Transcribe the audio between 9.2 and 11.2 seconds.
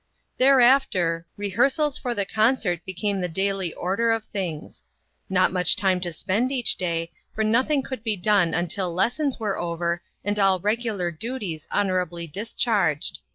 were over and all reg ular